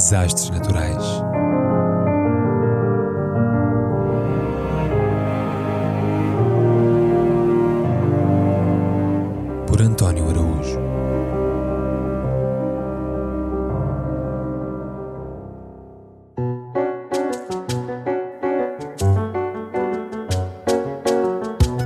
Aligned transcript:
Desastres 0.00 0.48
naturais. 0.48 1.04
Por 9.66 9.82
António 9.82 10.26
Araújo. 10.30 10.80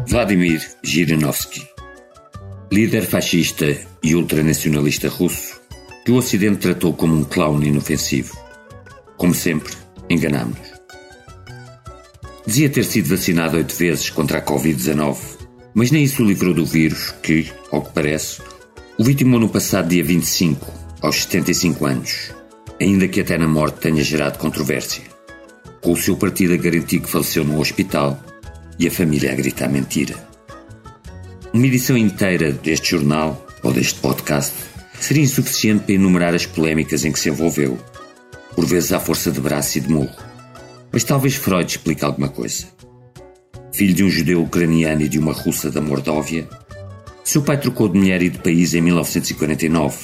Vladimir 0.06 0.62
Zhirinovsky, 0.86 1.68
líder 2.70 3.06
fascista 3.06 3.66
e 4.04 4.14
ultranacionalista 4.14 5.08
russo, 5.08 5.43
que 6.04 6.12
o 6.12 6.16
Ocidente 6.16 6.58
tratou 6.58 6.92
como 6.92 7.16
um 7.16 7.24
clown 7.24 7.62
inofensivo. 7.62 8.36
Como 9.16 9.34
sempre, 9.34 9.72
enganámos-nos. 10.10 10.74
Dizia 12.46 12.68
ter 12.68 12.84
sido 12.84 13.08
vacinado 13.08 13.56
oito 13.56 13.74
vezes 13.74 14.10
contra 14.10 14.38
a 14.38 14.44
Covid-19, 14.44 15.16
mas 15.72 15.90
nem 15.90 16.04
isso 16.04 16.22
o 16.22 16.26
livrou 16.26 16.52
do 16.52 16.66
vírus 16.66 17.14
que, 17.22 17.50
ao 17.72 17.80
que 17.80 17.92
parece, 17.92 18.42
o 18.98 19.04
vitimou 19.04 19.40
no 19.40 19.48
passado 19.48 19.88
dia 19.88 20.04
25, 20.04 20.70
aos 21.00 21.22
75 21.22 21.86
anos, 21.86 22.34
ainda 22.78 23.08
que 23.08 23.20
até 23.22 23.38
na 23.38 23.48
morte 23.48 23.80
tenha 23.80 24.04
gerado 24.04 24.38
controvérsia, 24.38 25.04
com 25.80 25.92
o 25.92 25.96
seu 25.96 26.16
partido 26.16 26.52
a 26.52 26.58
garantir 26.58 27.00
que 27.00 27.08
faleceu 27.08 27.44
no 27.44 27.58
hospital 27.58 28.22
e 28.78 28.86
a 28.86 28.90
família 28.90 29.32
a 29.32 29.34
gritar 29.34 29.70
mentira. 29.70 30.14
Uma 31.52 31.66
edição 31.66 31.96
inteira 31.96 32.52
deste 32.52 32.90
jornal, 32.90 33.46
ou 33.62 33.72
deste 33.72 34.00
podcast, 34.00 34.52
seria 35.04 35.22
insuficiente 35.22 35.84
para 35.84 35.94
enumerar 35.94 36.34
as 36.34 36.46
polémicas 36.46 37.04
em 37.04 37.12
que 37.12 37.18
se 37.18 37.28
envolveu, 37.28 37.78
por 38.54 38.64
vezes 38.64 38.90
à 38.90 38.98
força 38.98 39.30
de 39.30 39.38
braço 39.38 39.76
e 39.76 39.80
de 39.82 39.92
murro. 39.92 40.16
Mas 40.90 41.04
talvez 41.04 41.34
Freud 41.34 41.70
explique 41.70 42.02
alguma 42.02 42.28
coisa. 42.28 42.66
Filho 43.70 43.92
de 43.92 44.02
um 44.02 44.08
judeu 44.08 44.42
ucraniano 44.42 45.02
e 45.02 45.08
de 45.08 45.18
uma 45.18 45.32
russa 45.32 45.70
da 45.70 45.82
Mordóvia, 45.82 46.48
seu 47.22 47.42
pai 47.42 47.60
trocou 47.60 47.86
de 47.86 47.98
mulher 47.98 48.22
e 48.22 48.30
de 48.30 48.38
país 48.38 48.72
em 48.72 48.80
1949, 48.80 49.98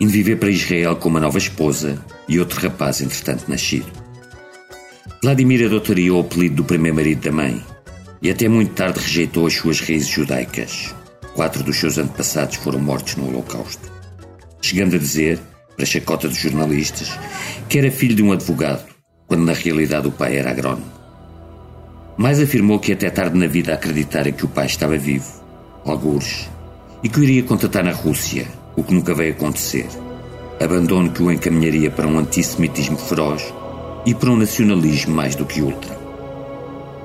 indo 0.00 0.12
viver 0.12 0.36
para 0.36 0.50
Israel 0.50 0.94
com 0.94 1.08
uma 1.08 1.18
nova 1.18 1.38
esposa 1.38 2.04
e 2.28 2.38
outro 2.38 2.60
rapaz 2.60 3.00
entretanto 3.00 3.48
nascido. 3.48 3.90
Vladimir 5.24 5.66
adotaria 5.66 6.14
o 6.14 6.20
apelido 6.20 6.56
do 6.56 6.64
primeiro 6.64 6.96
marido 6.98 7.20
da 7.20 7.32
mãe 7.32 7.60
e 8.22 8.30
até 8.30 8.46
muito 8.46 8.74
tarde 8.74 9.00
rejeitou 9.00 9.48
as 9.48 9.54
suas 9.54 9.80
raízes 9.80 10.08
judaicas. 10.08 10.94
Quatro 11.34 11.64
dos 11.64 11.78
seus 11.78 11.98
antepassados 11.98 12.56
foram 12.56 12.78
mortos 12.78 13.16
no 13.16 13.26
Holocausto 13.26 13.95
chegando 14.66 14.96
a 14.96 14.98
dizer, 14.98 15.38
para 15.76 15.86
chacota 15.86 16.28
dos 16.28 16.38
jornalistas, 16.38 17.16
que 17.68 17.78
era 17.78 17.90
filho 17.90 18.16
de 18.16 18.22
um 18.22 18.32
advogado, 18.32 18.84
quando 19.28 19.44
na 19.44 19.52
realidade 19.52 20.08
o 20.08 20.12
pai 20.12 20.36
era 20.36 20.50
agrónomo. 20.50 20.90
Mais 22.16 22.40
afirmou 22.40 22.80
que 22.80 22.92
até 22.92 23.08
tarde 23.10 23.38
na 23.38 23.46
vida 23.46 23.74
acreditara 23.74 24.32
que 24.32 24.44
o 24.44 24.48
pai 24.48 24.66
estava 24.66 24.98
vivo, 24.98 25.40
algures, 25.84 26.50
e 27.02 27.08
que 27.08 27.20
o 27.20 27.22
iria 27.22 27.44
contratar 27.44 27.84
na 27.84 27.92
Rússia, 27.92 28.48
o 28.74 28.82
que 28.82 28.92
nunca 28.92 29.14
veio 29.14 29.34
acontecer. 29.34 29.86
Abandono 30.60 31.12
que 31.12 31.22
o 31.22 31.30
encaminharia 31.30 31.90
para 31.90 32.08
um 32.08 32.18
antissemitismo 32.18 32.96
feroz 32.96 33.54
e 34.04 34.14
para 34.14 34.30
um 34.30 34.36
nacionalismo 34.36 35.14
mais 35.14 35.36
do 35.36 35.44
que 35.44 35.60
ultra. 35.60 35.96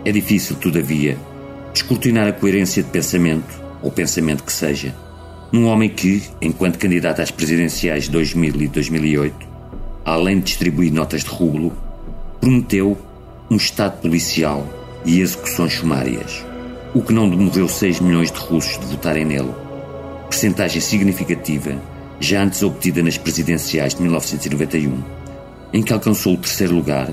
É 0.04 0.12
difícil, 0.12 0.56
todavia, 0.56 1.16
descortinar 1.74 2.28
a 2.28 2.34
coerência 2.34 2.82
de 2.82 2.90
pensamento, 2.90 3.62
ou 3.84 3.92
pensamento 3.92 4.44
que 4.44 4.54
seja, 4.54 4.96
num 5.52 5.68
homem 5.68 5.90
que, 5.90 6.24
enquanto 6.42 6.80
candidato 6.80 7.22
às 7.22 7.30
presidenciais 7.30 8.06
de 8.06 8.12
2000 8.12 8.62
e 8.62 8.68
2008, 8.70 9.48
além 10.06 10.40
de 10.40 10.46
distribuir 10.46 10.94
notas 10.94 11.24
de 11.24 11.30
rublo, 11.30 11.74
prometeu 12.40 12.98
um 13.50 13.58
Estado 13.58 14.00
policial 14.02 14.66
e 15.06 15.20
execuções 15.20 15.74
sumárias, 15.74 16.46
o 16.94 17.02
que 17.02 17.14
não 17.14 17.30
demoveu 17.30 17.68
6 17.68 18.00
milhões 18.00 18.32
de 18.32 18.40
russos 18.40 18.80
de 18.80 18.86
votarem 18.86 19.26
nele, 19.26 19.52
percentagem 20.30 20.80
significativa 20.80 21.76
já 22.20 22.44
antes 22.44 22.64
obtida 22.64 23.02
nas 23.04 23.18
presidenciais 23.18 23.96
de 23.96 24.04
1991, 24.04 25.04
em 25.74 25.82
que 25.82 25.92
alcançou 25.92 26.36
o 26.36 26.38
terceiro 26.38 26.76
lugar, 26.76 27.10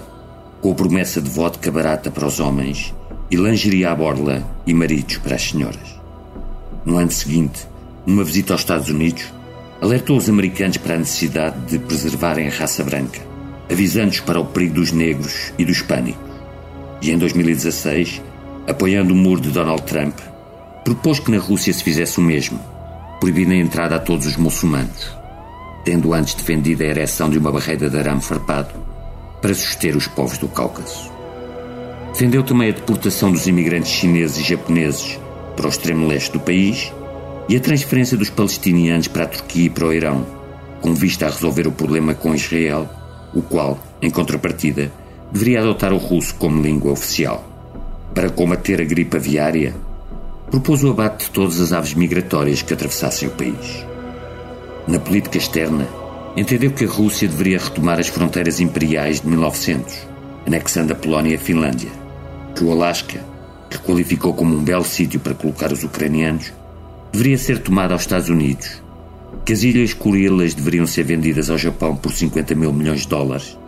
com 0.61 0.71
a 0.71 0.75
promessa 0.75 1.21
de 1.21 1.31
vodka 1.31 1.71
barata 1.71 2.11
para 2.11 2.27
os 2.27 2.39
homens 2.39 2.95
e 3.31 3.37
lingerie 3.37 3.85
à 3.85 3.95
borla 3.95 4.45
e 4.67 4.75
maridos 4.75 5.19
para 5.19 5.37
as 5.37 5.43
senhoras. 5.43 5.99
No 6.85 6.97
ano 6.99 7.11
seguinte, 7.11 7.67
numa 8.09 8.25
visita 8.25 8.55
aos 8.55 8.63
Estados 8.63 8.89
Unidos, 8.89 9.27
alertou 9.83 10.17
os 10.17 10.31
americanos 10.31 10.79
para 10.79 10.95
a 10.95 10.99
necessidade 10.99 11.61
de 11.67 11.79
preservarem 11.79 12.49
a 12.49 12.51
raça 12.51 12.83
branca, 12.83 13.21
avisando-os 13.71 14.21
para 14.21 14.41
o 14.41 14.47
perigo 14.47 14.77
dos 14.77 14.93
negros 14.93 15.53
e 15.59 15.65
dos 15.65 15.83
pânicos. 15.83 16.27
E 17.03 17.11
em 17.11 17.19
2016, 17.19 18.23
apoiando 18.67 19.13
o 19.13 19.17
muro 19.17 19.43
de 19.43 19.51
Donald 19.51 19.83
Trump, 19.83 20.19
propôs 20.83 21.21
que 21.21 21.31
na 21.31 21.39
Rússia 21.39 21.71
se 21.71 21.85
fizesse 21.85 22.19
o 22.19 22.23
mesmo, 22.23 22.59
proibindo 23.21 23.53
a 23.53 23.57
entrada 23.57 23.97
a 23.97 23.99
todos 23.99 24.27
os 24.27 24.39
muçulmanos, 24.39 25.15
tendo 25.85 26.15
antes 26.15 26.33
defendido 26.33 26.83
a 26.83 26.87
ereção 26.87 27.29
de 27.29 27.37
uma 27.37 27.53
barreira 27.53 27.91
de 27.91 27.99
arame 27.99 28.23
farpado 28.23 28.71
para 29.43 29.53
suster 29.53 29.95
os 29.95 30.07
povos 30.07 30.39
do 30.39 30.49
Cáucaso. 30.49 31.13
Defendeu 32.15 32.43
também 32.43 32.71
a 32.71 32.75
deportação 32.75 33.31
dos 33.31 33.47
imigrantes 33.47 33.93
chineses 33.93 34.39
e 34.39 34.49
japoneses 34.49 35.21
para 35.55 35.67
o 35.67 35.69
extremo 35.69 36.07
leste 36.07 36.33
do 36.33 36.41
país 36.41 36.91
e 37.49 37.57
a 37.57 37.61
transferência 37.61 38.17
dos 38.17 38.29
palestinianos 38.29 39.09
para 39.09 39.25
a 39.25 39.29
Turquia 39.29 39.67
e 39.67 39.71
para 39.71 39.87
o 39.87 39.93
Irão, 39.93 40.27
com 40.81 40.95
vista 40.95 41.27
a 41.27 41.31
resolver 41.31 41.67
o 41.67 41.73
problema 41.73 42.15
com 42.15 42.35
Israel, 42.35 42.89
o 43.35 43.41
qual, 43.41 43.79
em 44.03 44.11
contrapartida, 44.11 44.93
deveria 45.33 45.61
adotar 45.61 45.93
o 45.93 45.99
russo 45.99 46.35
como 46.35 46.63
língua 46.63 46.93
oficial. 46.93 47.45
Para 48.15 48.31
combater 48.31 48.81
a 48.81 48.85
gripe 48.85 49.17
aviária, 49.17 49.75
propôs 50.51 50.85
o 50.85 50.91
abate 50.91 51.27
de 51.27 51.31
todas 51.31 51.61
as 51.61 51.73
aves 51.73 51.95
migratórias 51.95 52.63
que 52.63 52.75
atravessassem 52.75 53.29
o 53.29 53.33
país. 53.33 53.87
Na 54.87 54.99
política 54.99 55.39
externa, 55.39 55.89
entendeu 56.37 56.71
que 56.71 56.85
a 56.85 56.89
Rússia 56.89 57.29
deveria 57.29 57.59
retomar 57.59 57.99
as 57.99 58.09
fronteiras 58.09 58.61
imperiais 58.61 59.21
de 59.21 59.29
1900, 59.29 60.07
anexando 60.47 60.93
a 60.93 60.97
Polónia 60.97 61.33
e 61.33 61.37
a 61.37 61.39
Finlândia, 61.39 61.91
que 62.55 62.65
o 62.65 62.73
Alasca, 62.73 63.21
que 63.69 63.79
qualificou 63.79 64.33
como 64.33 64.55
um 64.55 64.63
belo 64.63 64.85
sítio 64.85 65.21
para 65.21 65.35
colocar 65.35 65.73
os 65.73 65.85
ucranianos, 65.85 66.53
deveria 67.13 67.39
ser 67.39 67.59
tomada 67.61 67.95
aos 67.95 68.03
Estados 68.03 68.29
Unidos, 68.29 68.83
que 69.45 69.53
as 69.53 69.63
Ilhas 69.63 69.93
Kurilas 69.93 70.55
deveriam 70.55 70.87
ser 70.87 71.05
vendidas 71.05 71.51
ao 71.51 71.59
Japão 71.59 71.97
por 71.97 72.13
50 72.13 72.55
mil 72.55 72.73
milhões 72.73 73.03
de 73.03 73.09
dólares, 73.09 73.59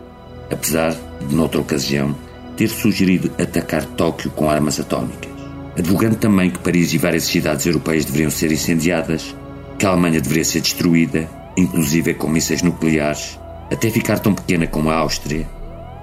apesar 0.51 0.95
de, 1.27 1.35
noutra 1.35 1.59
ocasião, 1.59 2.15
ter 2.55 2.69
sugerido 2.69 3.31
atacar 3.41 3.85
Tóquio 3.85 4.29
com 4.31 4.49
armas 4.49 4.79
atómicas, 4.79 5.31
advogando 5.77 6.15
também 6.15 6.51
que 6.51 6.59
Paris 6.59 6.93
e 6.93 6.97
várias 6.97 7.23
cidades 7.23 7.65
europeias 7.65 8.05
deveriam 8.05 8.29
ser 8.29 8.51
incendiadas, 8.51 9.35
que 9.77 9.85
a 9.85 9.89
Alemanha 9.89 10.21
deveria 10.21 10.45
ser 10.45 10.61
destruída, 10.61 11.27
inclusive 11.57 12.13
com 12.13 12.27
mísseis 12.27 12.61
nucleares, 12.61 13.39
até 13.71 13.89
ficar 13.89 14.19
tão 14.19 14.35
pequena 14.35 14.67
como 14.67 14.89
a 14.89 14.97
Áustria, 14.97 15.47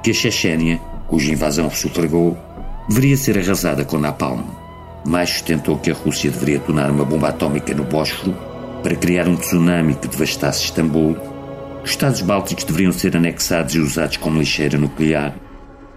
que 0.02 0.10
a 0.10 0.14
Chechênia, 0.14 0.78
cuja 1.06 1.32
invasão 1.32 1.70
sufragou, 1.70 2.36
deveria 2.88 3.16
ser 3.16 3.38
arrasada 3.38 3.84
com 3.84 3.98
napalm 3.98 4.57
mais 5.08 5.30
sustentou 5.30 5.78
que 5.78 5.90
a 5.90 5.94
Rússia 5.94 6.30
deveria 6.30 6.60
tornar 6.60 6.90
uma 6.90 7.04
bomba 7.04 7.28
atómica 7.28 7.74
no 7.74 7.84
Bósforo 7.84 8.36
para 8.82 8.94
criar 8.94 9.26
um 9.26 9.36
tsunami 9.36 9.94
que 9.94 10.06
devastasse 10.06 10.64
Istambul, 10.64 11.16
os 11.82 11.90
Estados 11.90 12.20
Bálticos 12.20 12.64
deveriam 12.64 12.92
ser 12.92 13.16
anexados 13.16 13.74
e 13.74 13.78
usados 13.78 14.18
como 14.18 14.38
lixeira 14.38 14.76
nuclear, 14.76 15.34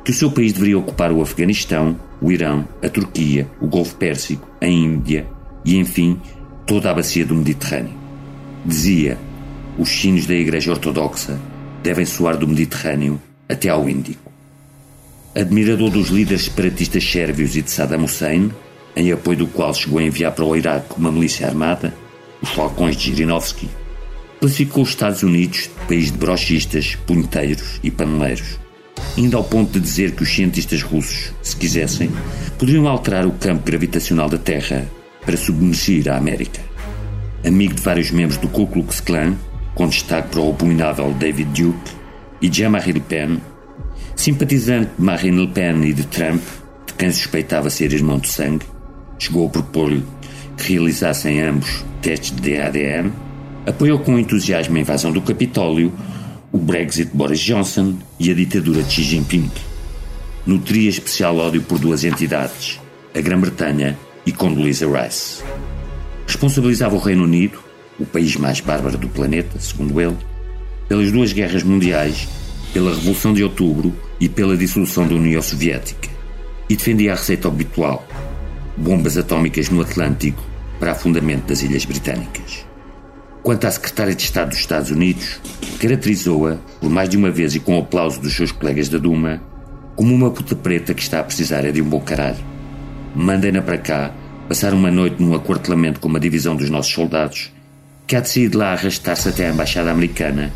que 0.04 0.12
o 0.12 0.14
seu 0.14 0.32
país 0.32 0.54
deveria 0.54 0.80
ocupar 0.80 1.12
o 1.12 1.22
Afeganistão, 1.22 2.00
o 2.22 2.32
Irão, 2.32 2.68
a 2.82 2.88
Turquia, 2.88 3.48
o 3.60 3.68
Golfo 3.68 3.96
Pérsico, 3.96 4.48
a 4.62 4.66
Índia 4.66 5.28
e, 5.66 5.78
enfim, 5.78 6.20
toda 6.66 6.90
a 6.90 6.94
bacia 6.94 7.26
do 7.26 7.36
Mediterrâneo. 7.36 7.94
Dizia: 8.66 9.18
os 9.78 9.90
sinos 9.90 10.26
da 10.26 10.34
Igreja 10.34 10.72
Ortodoxa 10.72 11.38
devem 11.84 12.06
soar 12.06 12.38
do 12.38 12.48
Mediterrâneo 12.48 13.22
até 13.50 13.70
ao 13.70 13.90
Índico. 13.90 14.32
Admirador 15.36 15.90
dos 15.90 16.10
líderes 16.10 16.44
separatistas 16.46 17.04
sérvios 17.04 17.56
e 17.56 17.62
de 17.62 17.72
Saddam 17.72 18.04
Hussein, 18.04 18.52
em 18.96 19.12
apoio 19.12 19.40
do 19.40 19.48
qual 19.48 19.74
chegou 19.74 20.00
a 20.00 20.04
enviar 20.04 20.32
para 20.32 20.46
o 20.46 20.56
Iraque 20.56 20.96
uma 20.98 21.12
milícia 21.12 21.48
armada, 21.48 21.94
os 22.42 22.50
Falcões 22.50 22.96
de 22.96 23.06
Girinovsky, 23.06 23.70
classificou 24.40 24.84
os 24.84 24.90
Estados 24.90 25.24
Unidos 25.24 25.70
de 25.80 25.88
país 25.88 26.12
de 26.12 26.18
brochistas, 26.18 26.98
punheteiros 27.06 27.80
e 27.84 27.92
paneleiros, 27.92 28.60
indo 29.16 29.38
ao 29.38 29.44
ponto 29.44 29.72
de 29.72 29.80
dizer 29.80 30.12
que 30.12 30.24
os 30.24 30.30
cientistas 30.30 30.82
russos, 30.82 31.32
se 31.42 31.56
quisessem, 31.56 32.10
poderiam 32.58 32.88
alterar 32.88 33.26
o 33.26 33.32
campo 33.32 33.64
gravitacional 33.64 34.30
da 34.30 34.38
Terra 34.38 34.88
para 35.26 35.38
submergir 35.38 36.10
a 36.10 36.18
América. 36.18 36.60
Amigo 37.46 37.74
de 37.74 37.82
vários 37.82 38.12
membros 38.12 38.38
do 38.38 38.48
Ku 38.48 38.68
Klux 38.68 39.00
Klan, 39.00 39.36
com 39.76 39.88
destaque 39.88 40.30
para 40.30 40.42
o 40.42 40.50
abominável 40.50 41.14
David 41.14 41.62
Duke 41.62 41.92
e 42.42 42.52
Jean-Marie 42.52 42.94
Le 42.94 43.00
Pen, 43.00 43.42
simpatizante 44.16 44.92
de 44.98 45.04
Marine 45.04 45.42
Le 45.42 45.48
Pen 45.48 45.84
e 45.84 45.94
de 45.94 46.06
Trump, 46.08 46.42
de 46.86 46.94
quem 46.94 47.12
suspeitava 47.12 47.70
ser 47.70 47.94
irmão 47.94 48.20
de 48.20 48.30
sangue, 48.30 48.66
chegou 49.22 49.46
a 49.46 49.50
propor-lhe 49.50 50.04
que 50.58 50.74
realizassem 50.74 51.42
ambos 51.42 51.86
testes 52.02 52.32
de 52.32 52.58
ADN, 52.58 53.12
apoiou 53.68 54.00
com 54.00 54.18
entusiasmo 54.18 54.78
a 54.78 54.80
invasão 54.80 55.12
do 55.12 55.22
Capitólio, 55.22 55.94
o 56.52 56.58
Brexit 56.58 57.12
de 57.12 57.16
Boris 57.16 57.40
Johnson 57.40 57.96
e 58.20 58.32
a 58.32 58.34
ditadura 58.34 58.82
de 58.82 58.92
Xi 58.92 59.04
Jinping. 59.04 59.52
Nutria 60.46 60.90
especial 60.90 61.38
ódio 61.38 61.62
por 61.62 61.78
duas 61.78 62.04
entidades, 62.04 62.80
a 63.16 63.22
Grã-Bretanha 63.22 63.96
e 64.26 64.32
Condoleezza 64.32 64.88
Rice. 64.88 65.44
Responsabilizava 66.26 66.96
o 66.96 67.00
Reino 67.00 67.24
Unido, 67.24 67.60
o 68.00 68.06
país 68.06 68.36
mais 68.36 68.60
bárbaro 68.60 68.98
do 68.98 69.08
planeta, 69.08 69.60
segundo 69.60 70.02
ele, 70.02 70.18
pelas 70.90 71.12
duas 71.12 71.32
guerras 71.32 71.62
mundiais, 71.62 72.28
pela 72.74 72.96
Revolução 72.96 73.34
de 73.34 73.44
Outubro 73.44 73.94
e 74.20 74.28
pela 74.28 74.58
dissolução 74.58 75.08
da 75.08 75.14
União 75.14 75.44
Soviética. 75.44 76.10
E 76.68 76.76
defendia 76.76 77.14
a 77.14 77.16
receita 77.16 77.48
habitual: 77.48 78.04
bombas 78.78 79.18
atómicas 79.18 79.70
no 79.70 79.82
Atlântico 79.82 80.42
para 80.80 80.92
afundamento 80.92 81.48
das 81.48 81.62
Ilhas 81.62 81.86
Britânicas. 81.86 82.66
Quanto 83.44 83.66
à 83.66 83.72
secretária 83.72 84.16
de 84.16 84.22
Estado 84.24 84.50
dos 84.50 84.60
Estados 84.60 84.92
Unidos, 84.92 85.40
caracterizou-a, 85.80 86.58
por 86.80 86.90
mais 86.90 87.10
de 87.10 87.18
uma 87.18 87.32
vez 87.32 87.56
e 87.56 87.60
com 87.60 87.78
o 87.78 87.82
aplauso 87.82 88.22
dos 88.22 88.36
seus 88.36 88.52
colegas 88.52 88.88
da 88.88 88.98
Duma, 88.98 89.42
como 89.96 90.14
uma 90.14 90.32
puta 90.32 90.56
preta 90.56 90.94
que 90.94 91.02
está 91.02 91.20
a 91.20 91.24
precisar 91.24 91.66
é 91.66 91.72
de 91.72 91.82
um 91.82 91.90
bom 91.90 92.00
caralho. 92.00 92.44
Mandem-na 93.16 93.62
para 93.62 93.78
cá, 93.78 94.14
passar 94.48 94.74
uma 94.74 94.92
noite 94.92 95.22
num 95.22 95.34
aquartelamento 95.34 96.00
com 96.00 96.08
uma 96.08 96.20
divisão 96.20 96.56
dos 96.56 96.70
nossos 96.70 96.94
soldados, 96.94 97.52
que 98.06 98.16
há 98.16 98.20
de 98.20 98.30
sair 98.30 98.50
de 98.50 98.58
lá 98.58 98.74
arrastar-se 98.74 99.30
até 99.30 99.48
à 99.48 99.52
Embaixada 99.52 99.92
Americana, 99.92 100.52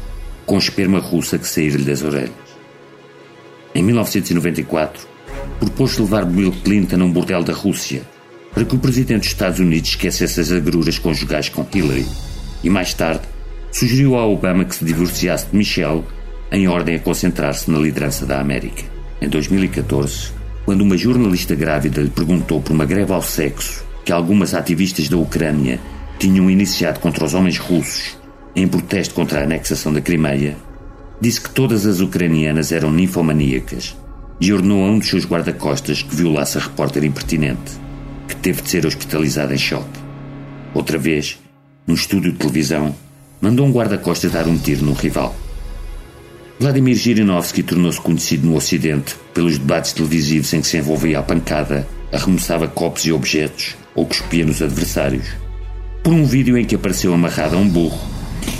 com 0.46 0.58
esperma 0.58 1.00
russa 1.00 1.38
que 1.38 1.48
sair-lhe 1.48 1.84
das 1.84 2.04
orelhas. 2.04 2.32
Em 3.74 3.84
1994, 3.84 5.08
propôs 5.60 5.98
levar 5.98 6.26
Bill 6.26 6.54
Clinton 6.64 7.02
a 7.02 7.06
um 7.06 7.12
bordel 7.12 7.44
da 7.44 7.54
Rússia, 7.54 8.04
para 8.54 8.66
que 8.66 8.76
o 8.76 8.80
presidente 8.80 9.22
dos 9.22 9.28
Estados 9.28 9.60
Unidos 9.60 9.90
esquecesse 9.90 10.40
as 10.40 10.52
agruras 10.52 10.98
conjugais 10.98 11.50
com 11.50 11.66
Hillary 11.74 12.06
e 12.64 12.70
mais 12.70 12.94
tarde 12.94 13.22
sugeriu 13.72 14.16
a 14.16 14.26
Obama 14.26 14.64
que 14.64 14.76
se 14.76 14.86
divorciasse 14.86 15.48
de 15.48 15.58
Michelle 15.58 16.04
em 16.52 16.68
ordem 16.68 16.96
a 16.96 17.00
concentrar-se 17.00 17.70
na 17.70 17.78
liderança 17.78 18.26
da 18.26 18.40
América. 18.40 18.84
Em 19.22 19.28
2014, 19.28 20.32
quando 20.64 20.82
uma 20.82 20.98
jornalista 20.98 21.54
grávida 21.54 22.02
lhe 22.02 22.10
perguntou 22.10 22.62
por 22.62 22.72
uma 22.72 22.86
greve 22.86 23.12
ao 23.12 23.22
sexo 23.22 23.84
que 24.06 24.12
algumas 24.12 24.54
ativistas 24.54 25.10
da 25.10 25.18
Ucrânia 25.18 25.80
tinham 26.18 26.50
iniciado 26.50 27.00
contra 27.00 27.26
os 27.26 27.34
homens 27.34 27.58
russos 27.58 28.18
em 28.56 28.68
protesto 28.68 29.14
contra 29.14 29.42
a 29.42 29.44
anexação 29.44 29.92
da 29.92 30.00
Crimeia, 30.00 30.56
disse 31.20 31.42
que 31.42 31.50
todas 31.50 31.86
as 31.86 32.00
ucranianas 32.00 32.72
eram 32.72 32.90
ninfomaníacas 32.90 33.96
e 34.40 34.52
ordenou 34.52 34.84
a 34.84 34.92
um 34.92 35.00
dos 35.00 35.10
seus 35.10 35.26
guarda-costas 35.26 36.02
que 36.02 36.16
violasse 36.16 36.58
a 36.58 36.62
repórter 36.62 37.04
impertinente, 37.04 37.72
que 38.28 38.36
teve 38.36 38.62
de 38.62 38.70
ser 38.70 38.86
hospitalizada 38.86 39.54
em 39.54 39.58
choque. 39.58 40.00
Outra 40.74 40.98
vez, 40.98 41.40
num 41.88 41.94
estúdio 41.94 42.32
de 42.32 42.38
televisão, 42.38 42.96
mandou 43.40 43.66
um 43.66 43.72
guarda-costas 43.72 44.32
dar 44.32 44.48
um 44.48 44.58
tiro 44.58 44.84
num 44.86 44.94
rival. 44.94 45.36
Vladimir 46.60 46.96
Zhirinovsky 46.96 47.64
tornou-se 47.64 48.00
conhecido 48.00 48.48
no 48.48 48.56
Ocidente 48.56 49.16
pelos 49.34 49.58
debates 49.58 49.92
televisivos 49.92 50.54
em 50.54 50.62
que 50.62 50.68
se 50.68 50.78
envolvia 50.78 51.20
à 51.20 51.24
pancada, 51.24 51.88
arremessava 52.12 52.68
copos 52.68 53.06
e 53.06 53.12
objetos 53.12 53.76
ou 53.94 54.06
cuspia 54.06 54.46
nos 54.46 54.62
adversários. 54.62 55.28
Por 56.02 56.14
um 56.14 56.26
vídeo 56.26 56.58
em 56.58 56.64
que 56.64 56.76
apareceu 56.76 57.14
amarrado 57.14 57.56
a 57.56 57.60
um 57.60 57.68
burro, 57.68 58.00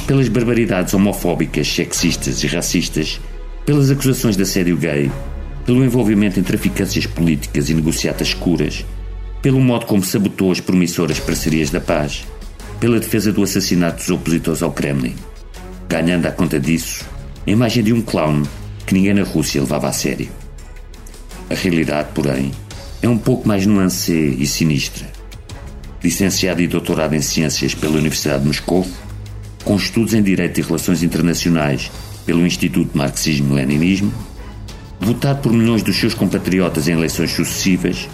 pelas 0.06 0.28
barbaridades 0.28 0.94
homofóbicas, 0.94 1.68
sexistas 1.68 2.44
e 2.44 2.48
racistas, 2.48 3.20
pelas 3.66 3.90
acusações 3.90 4.36
de 4.36 4.44
assédio 4.44 4.78
gay, 4.78 5.10
pelo 5.66 5.84
envolvimento 5.84 6.40
em 6.40 6.44
traficâncias 6.44 7.06
políticas 7.08 7.70
e 7.70 7.74
negociatas 7.74 8.30
escuras, 8.30 8.86
pelo 9.42 9.60
modo 9.60 9.86
como 9.86 10.04
sabotou 10.04 10.52
as 10.52 10.60
promissoras 10.60 11.20
parcerias 11.20 11.70
da 11.70 11.82
paz, 11.82 12.26
pela 12.80 13.00
defesa 13.00 13.32
do 13.32 13.44
assassinato 13.44 13.98
dos 13.98 14.10
opositores 14.10 14.62
ao 14.62 14.72
Kremlin, 14.72 15.16
ganhando 15.90 16.26
à 16.28 16.32
conta 16.32 16.60
disso 16.60 17.06
a 17.48 17.52
imagem 17.52 17.84
de 17.84 17.94
um 17.94 18.02
clown 18.02 18.44
que 18.86 18.94
ninguém 18.94 19.14
na 19.14 19.24
Rússia 19.24 19.62
levava 19.62 19.88
a 19.88 19.94
sério. 19.94 20.30
A 21.50 21.54
realidade, 21.54 22.10
porém, 22.14 22.52
é 23.02 23.10
um 23.10 23.18
pouco 23.18 23.48
mais 23.48 23.66
nuancée 23.66 24.36
e 24.40 24.48
sinistra. 24.48 25.08
Licenciado 26.04 26.62
e 26.62 26.68
doutorado 26.68 27.14
em 27.14 27.22
Ciências 27.22 27.74
pela 27.74 27.98
Universidade 27.98 28.42
de 28.42 28.48
Moscou, 28.48 28.86
com 29.64 29.76
estudos 29.76 30.14
em 30.14 30.22
Direito 30.22 30.60
e 30.60 30.64
Relações 30.64 31.04
Internacionais 31.04 31.92
pelo 32.26 32.46
Instituto 32.46 32.98
Marxismo-Leninismo, 32.98 34.12
votado 35.00 35.42
por 35.42 35.52
milhões 35.52 35.84
dos 35.84 35.98
seus 35.98 36.14
compatriotas 36.14 36.88
em 36.88 36.94
eleições 36.94 37.32
sucessivas, 37.32 38.08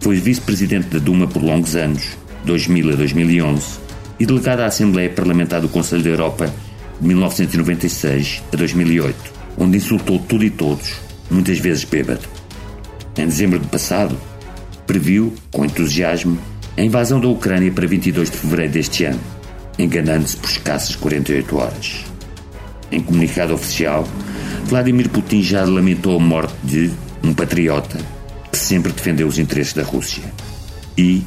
foi 0.00 0.16
vice-presidente 0.16 0.88
da 0.88 0.98
Duma 0.98 1.26
por 1.26 1.42
longos 1.42 1.76
anos, 1.76 2.16
2000 2.44 2.92
a 2.92 2.96
2011, 2.96 3.78
e 4.18 4.26
delegado 4.26 4.60
à 4.60 4.66
Assembleia 4.66 5.10
Parlamentar 5.10 5.60
do 5.60 5.68
Conselho 5.68 6.02
da 6.02 6.10
Europa 6.10 6.52
de 7.00 7.06
1996 7.06 8.42
a 8.52 8.56
2008, 8.56 9.16
onde 9.58 9.76
insultou 9.76 10.18
tudo 10.18 10.44
e 10.44 10.50
todos, 10.50 10.94
muitas 11.30 11.58
vezes 11.58 11.84
bêbado. 11.84 12.28
Em 13.16 13.26
dezembro 13.26 13.58
do 13.58 13.66
passado, 13.68 14.16
previu, 14.86 15.34
com 15.52 15.64
entusiasmo, 15.64 16.38
a 16.76 16.82
invasão 16.82 17.20
da 17.20 17.28
Ucrânia 17.28 17.70
para 17.72 17.86
22 17.86 18.30
de 18.30 18.36
fevereiro 18.36 18.72
deste 18.72 19.04
ano, 19.04 19.20
enganando-se 19.78 20.36
por 20.36 20.48
escassas 20.48 20.96
48 20.96 21.56
horas. 21.56 22.04
Em 22.90 23.00
comunicado 23.00 23.52
oficial, 23.52 24.06
Vladimir 24.68 25.08
Putin 25.08 25.42
já 25.42 25.64
lamentou 25.64 26.14
a 26.14 26.20
morte 26.20 26.52
de 26.62 26.90
um 27.24 27.32
patriota 27.32 27.96
que 28.52 28.58
sempre 28.58 28.92
defendeu 28.92 29.26
os 29.26 29.38
interesses 29.38 29.72
da 29.72 29.82
Rússia. 29.82 30.22
E, 30.94 31.24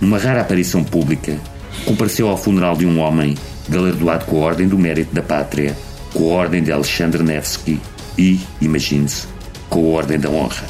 numa 0.00 0.16
rara 0.16 0.42
aparição 0.42 0.84
pública, 0.84 1.36
compareceu 1.84 2.28
ao 2.28 2.36
funeral 2.36 2.76
de 2.76 2.86
um 2.86 3.00
homem 3.00 3.34
galardoado 3.68 4.26
com 4.26 4.40
a 4.40 4.46
Ordem 4.46 4.68
do 4.68 4.78
Mérito 4.78 5.12
da 5.12 5.24
Pátria, 5.24 5.76
com 6.12 6.30
a 6.30 6.34
Ordem 6.36 6.62
de 6.62 6.70
Alexandre 6.70 7.24
Nevsky 7.24 7.80
e, 8.16 8.38
imagine-se, 8.60 9.26
com 9.68 9.80
a 9.86 9.96
Ordem 9.96 10.20
da 10.20 10.30
Honra. 10.30 10.64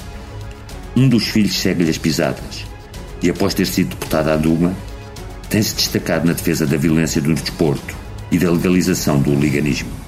Um 0.97 1.07
dos 1.07 1.25
filhos 1.25 1.55
segue-lhe 1.55 1.91
as 1.91 1.99
pisadas 1.99 2.65
e, 3.23 3.29
após 3.29 3.53
ter 3.53 3.67
sido 3.67 3.91
deputado 3.91 4.31
à 4.31 4.37
Duma, 4.37 4.75
tem-se 5.51 5.75
destacado 5.75 6.27
na 6.27 6.33
defesa 6.33 6.67
da 6.67 6.79
violência 6.79 7.21
do 7.21 7.35
desporto 7.35 7.95
e 8.33 8.39
da 8.39 8.51
legalização 8.51 9.21
do 9.21 9.31
hooliganismo. 9.31 10.04